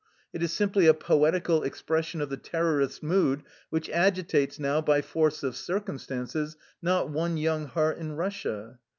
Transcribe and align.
It 0.33 0.41
is 0.41 0.51
simply 0.51 0.87
a 0.87 0.95
poetical 0.95 1.61
expression 1.61 2.21
of 2.21 2.29
the 2.31 2.35
terrorist 2.35 3.03
mood 3.03 3.43
which 3.69 3.87
agitates 3.91 4.57
now, 4.57 4.81
by 4.81 5.03
force 5.03 5.43
of 5.43 5.55
circumstances, 5.55 6.55
not 6.81 7.09
one 7.09 7.37
young 7.37 7.67
heart 7.67 7.99
in 7.99 8.13
Russia. 8.13 8.79